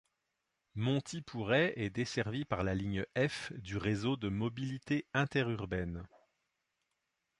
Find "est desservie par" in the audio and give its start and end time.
1.75-2.63